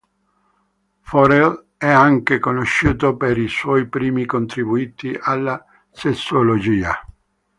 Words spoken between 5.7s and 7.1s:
sessuologia.